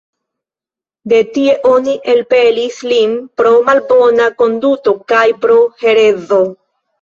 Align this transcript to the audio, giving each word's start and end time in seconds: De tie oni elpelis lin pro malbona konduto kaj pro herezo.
De 1.11 1.17
tie 1.35 1.51
oni 1.71 1.93
elpelis 2.13 2.79
lin 2.93 3.13
pro 3.43 3.51
malbona 3.69 4.31
konduto 4.41 4.95
kaj 5.15 5.23
pro 5.45 5.61
herezo. 5.85 6.43